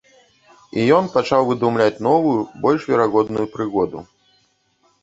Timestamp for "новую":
2.09-2.35